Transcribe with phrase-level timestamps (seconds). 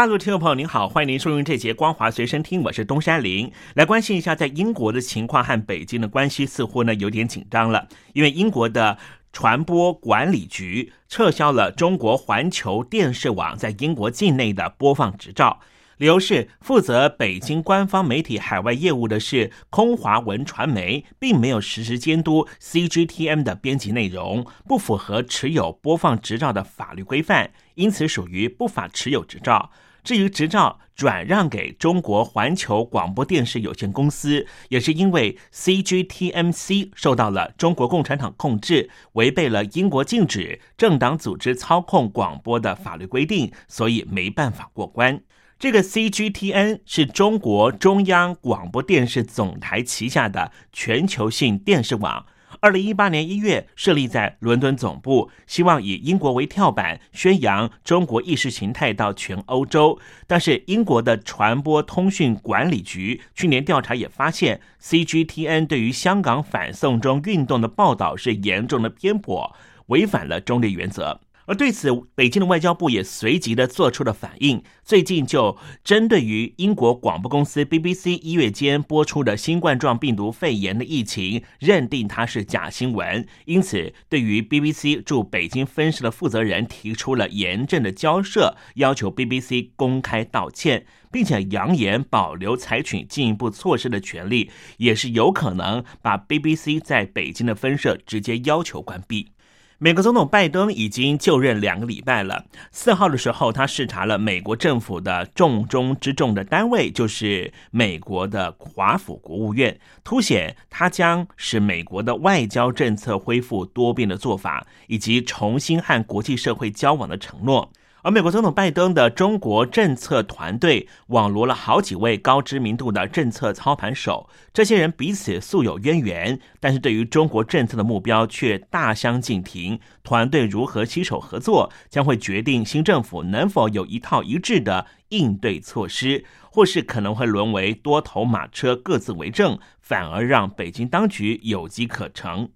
[0.00, 8.96] 大陆听众朋友您好，欢迎您收听这节《光华随身听》，我是东山林，来关心一下在英国的情况和北京的关系似乎呢有点紧张了，因为英国的
[9.30, 15.60] 传播管理局撤销了中国环球电视网在英国境内的播放执照。
[15.98, 29.70] 理由是，负责北京官方媒体海外业务的是空华文传媒，并没有实时监督 CGTN 的编辑内容，不符合持有播放执照的法律规范，因此属于不法持有执照。
[30.10, 45.22] 至于执照转让给中国环球广播电视有限公司，也是因为 CGTMC 受到了中国共产党控制，违背了英国禁止政党组织操控广播的法律规定，所以没办法过关。
[45.60, 52.26] 这个 CGTN 是中国中央广播电视总台旗下的全球性电视网。
[52.62, 59.98] 二零一八年一月设立在伦敦总部，希望以英国为跳板，宣扬中国意识形态到全欧洲。
[60.26, 71.18] 但是英国的传播通讯管理局去年调查也发现，CGTN 对于香港反送中运动的报道是严重的偏颇，违反了中立原则。
[71.50, 74.62] 而对此，北京的外交部也随即的做出了反应。
[74.84, 99.32] 最近就针对于英国广播公司 BBC 一月间播出的新冠状病毒肺炎的疫情，认定它是假新闻，因此对于 BBC 驻北京分社的负责人提出了严正的交涉，要求 BBC 公开道歉，并且扬言保留采取进一步措施的权利，也是有可能把 BBC 在北京的分社直接要求关闭。
[99.82, 102.44] 美国总统拜登已经就任两个礼拜了。
[102.70, 117.72] 四号的时候，他视察了美国政府的重中之重的单位，就是美国的华府国务院，凸显他将使美国的外交政策恢复多变的做法，以及重新和国际社会交往的承诺。
[118.02, 129.78] 而美国总统拜登的中国政策团队网罗了好几位高知名度的政策操盘手，这些人彼此素有渊源，但是对于中国政策的目标却大相径庭。
[130.02, 142.48] 团队如何携手合作，将会决定新政府能否有一套一致的应对措施，或是可能会沦为多头马车各自为政，反而让北京当局有机可乘。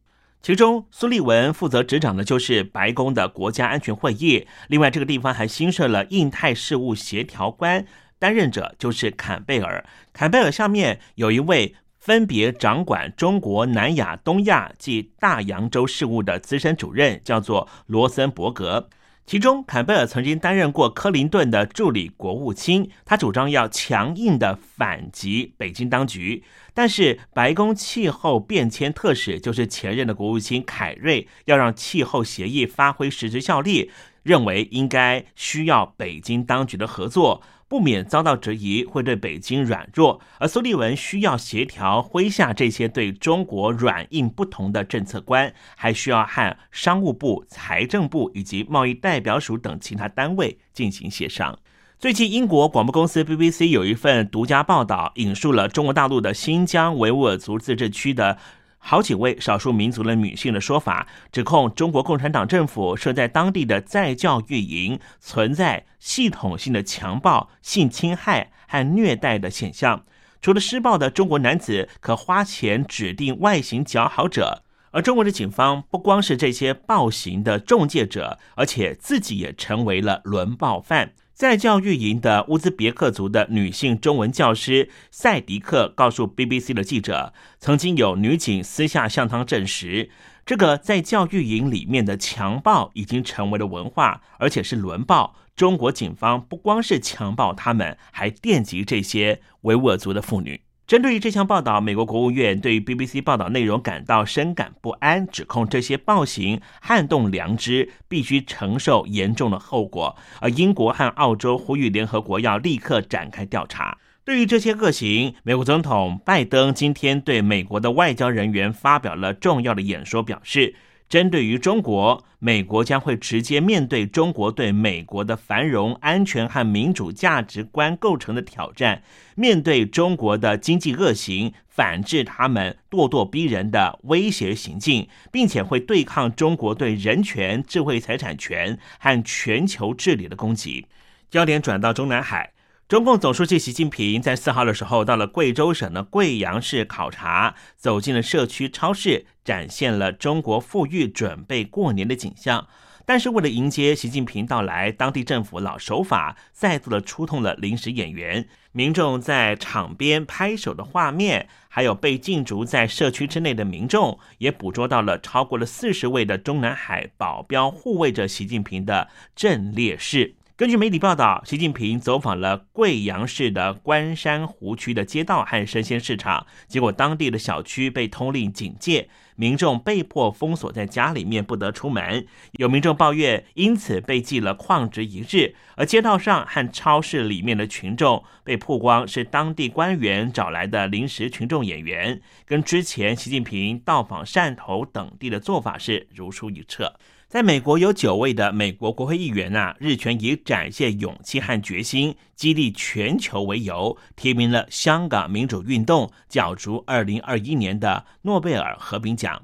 [0.45, 4.47] 其中，苏利文负责执掌的就是白宫的国家安全会议。
[4.69, 7.87] 另外，这个地方还新设了印太事务协调官，
[8.19, 9.83] 担任者就是坎贝尔。
[10.13, 18.91] 坎贝尔下面有一位分别掌管中国、南亚、东亚及大洋洲事务的资深主任，叫做罗森伯格。
[19.27, 26.45] 其中，坎贝尔曾经担任过克林顿的助理国务卿，他主张要强硬的反击北京当局。
[26.75, 33.91] 但是，白宫气候变迁特使就是前任的国务卿凯瑞，要让气候协议发挥实质效力，
[34.23, 37.41] 认为应该需要北京当局的合作。
[37.75, 40.21] 不免遭到质疑，会对北京软弱。
[40.39, 51.59] 而苏利文需要协调麾下这些对中国软硬不同的政策官，还需要和商务部、财政部以及贸易代表署等其他单位进行协商。
[51.99, 58.39] 最近，英国广播公司 BBC 有一份独家报道，引述了中国大陆的新疆维吾尔族自治区的。
[58.87, 70.05] 好几位少数民族的女性的说法，指控中国共产党政府设在当地的在教育营存在系统性的强暴、性侵害和虐待的现象。
[70.43, 81.13] 除了施暴的中国男子可花钱指定外形较好者，而中国的警方不光是这些暴行的中介者，而且自己也成为了轮暴犯。
[81.35, 90.11] 在教育营的乌兹别克族的女性中文教师赛迪克告诉 BBC 的记者，曾经有女警私下向他证实，
[90.47, 95.35] 这个在教育营里面的强暴已经成为了文化，而且是轮暴。
[95.57, 100.61] 中国警方不光是强暴他们，还电击这些维吾尔族的妇女。
[100.87, 110.15] 针对于这项报道，美国国务院对于 BBC 报道内容感到深感不安，指控这些暴行撼动良知，必须承受严重的后果。
[110.41, 113.97] 而英国和澳洲呼吁联合国要立刻展开调查。
[114.27, 120.75] 对于这些恶行，美国总统拜登今天对美国的外交人员发表了重要的演说，表示。
[121.15, 129.01] 针对于中国，美国将会直接面对中国对美国的繁荣、安全和民主价值观构成的挑战，
[129.37, 140.89] 面对中国的经济恶行，反制他们咄咄逼人的威胁行径，并且会对抗中国对人权、智慧财产权和全球治理的攻击。
[141.31, 142.51] 焦点转到中南海。
[142.87, 152.69] 中共总书记习近平在四号的时候到了贵州省的贵阳市考察，走进了社区超市，展现了中国富裕准备过年的景象。
[153.07, 170.35] 但是为了迎接习近平到来，当地政府老手法再度的出动了临时演员，民众在场边拍手的画面，还有被禁足在社区之内的民众，也捕捉到了超过了四十位的中南海保镖护卫着习近平的阵列式。
[170.57, 182.25] 根据媒体报道，习近平走访了贵阳市的关山湖区的街道和生鲜市场，结果当地的小区被通令警戒，民众被迫封锁在家里面，不得出门。
[182.53, 185.57] 有民众抱怨，因此被记了旷职一日。
[185.75, 196.95] 而街道上和超市里面的群众被曝光是当地官员找来的临时群众演员，跟之前习近平到访汕头等地的做法是如出一辙。
[197.35, 209.43] 在美国有九位的美国国会议员呐，日前以展现勇气和决心、激励全球为由，提名了香港民主运动角逐二零二一年的诺贝尔和平奖。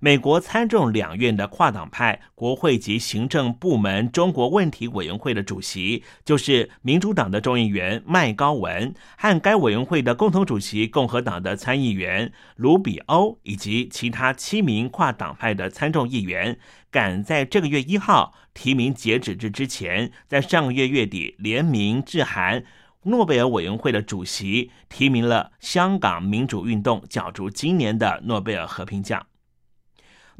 [0.00, 16.56] 美国参众两院的跨党派国会及行政部门中国问题委员会的主席，就是民主党的众议员麦高文，和该委员会的共同主席共和党的参议员卢比欧，以及其他七名跨党派的参众议员，
[16.92, 22.62] 赶在这个月一号提名截止日之前，在上个月月底联名致函
[23.02, 29.26] 诺贝尔委员会的主席，提名了香港民主运动角逐今年的诺贝尔和平奖。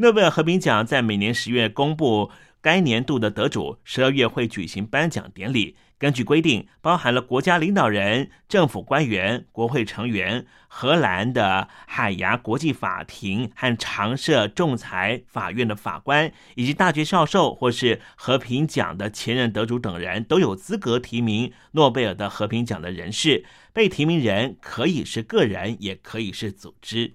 [0.00, 2.30] 诺贝尔和平奖在每年十月公布
[2.60, 5.76] 该年度的得主，十二月会举行颁奖典礼。
[5.98, 23.44] 根据规定，包含了国家领导人、政府官员、国会成员、荷兰的海牙国际法庭和常设仲裁法院的法官，以及大学教授或是和平奖的前任得主等人，都有资格提名诺贝尔的和平奖的人士。
[23.72, 27.14] 被提名人可以是个人，也可以是组织。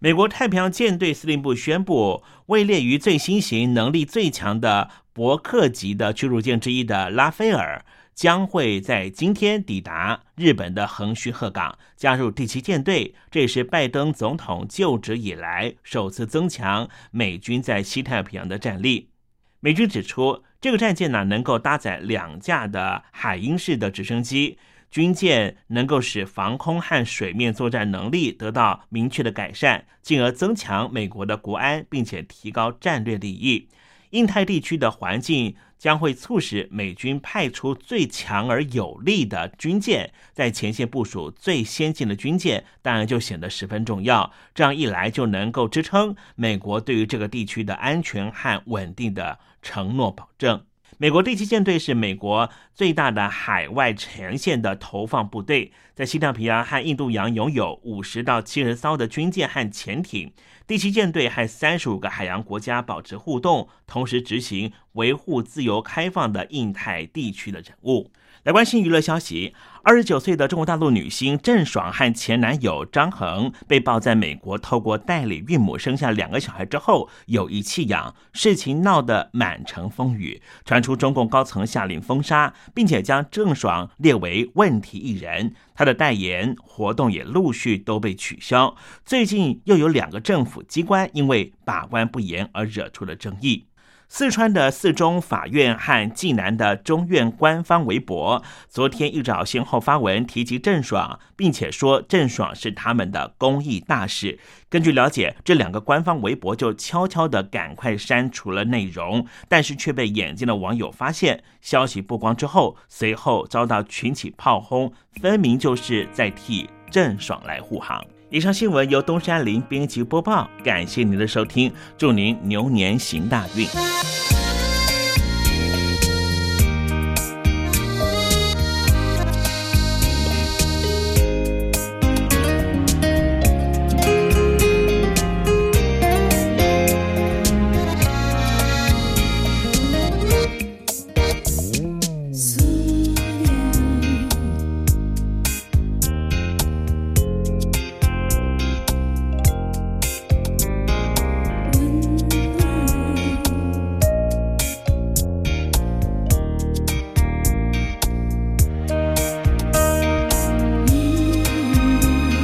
[0.00, 7.84] 美国太平洋舰队司令部宣布，位列于最新型、能力最强的伯克级的驱逐舰之一的拉斐尔，
[8.14, 13.12] 将会在今天抵达日本的横须贺港，加入第七舰队。
[13.28, 19.10] 这也是拜登总统就职以来首次增强美军在西太平洋的战力。
[19.58, 24.58] 美军指出，这个战舰呢，能够搭载两架的海鹰式的直升机。
[24.90, 33.68] 军舰能够使防空和水面作战能力得到明确的改善，进而增强美国的国安，并且提高战略利益。
[34.10, 44.32] 印太地区的环境将会促使美军派出最强而有力的军舰，在前线部署最先进的军舰，当然就显得十分重要。
[44.54, 50.64] 这样一来，就能够支撑美国对于这个地区的安全和稳定的承诺保证。
[50.96, 60.32] 美国第七舰队是美国最大的海外前线的投放部队，在西太平洋和印度洋拥有五十到七十艘的军舰和潜艇。
[60.66, 68.10] 第七舰队和三十五个海洋国家保持互动，同时执行维护自由开放的印太地区的任务。
[68.44, 69.54] 来关心娱乐消息。
[69.82, 88.76] 二十九岁的中国大陆女星郑爽和前男友张恒被曝在美国透过代理孕母生下两个小孩之后有意弃养，事情闹得满城风雨，传出中共高层下令封杀，并且将郑爽列为问题艺人，她的代言活动也陆续都被取消。
[89.04, 93.67] 最近又有两个政府机关因为把关不严而惹出了争议。
[94.10, 104.38] 四川的四中法院和济南的中院官方微博，昨天一早先后发文提及郑爽，并且说郑爽是他们的公益大使。
[104.70, 111.44] 根据了解，这两个官方微博就悄悄的赶快删除了内容，但是却被眼尖的网友发现。
[111.60, 118.02] 消息曝光之后，随后遭到群起炮轰，分明就是在替郑爽来护航。
[118.30, 123.66] 以上新闻由东山林编辑播报，感谢您的收听，祝您牛年行大运。